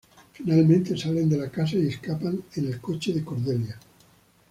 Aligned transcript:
Finalmente, 0.33 0.97
salen 0.97 1.29
de 1.29 1.37
la 1.37 1.51
casa 1.51 1.75
y 1.75 1.85
escapan 1.85 2.43
en 2.55 2.65
el 2.65 2.81
coche 2.81 3.13
de 3.13 3.23
Cordelia. 3.23 3.77